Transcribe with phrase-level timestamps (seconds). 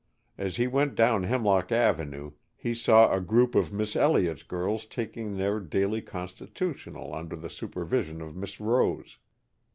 [0.35, 5.37] As he went down Hemlock Avenue he saw a group of Miss Elliott's girls taking
[5.37, 9.19] their daily constitutional under the supervision of Miss Rose.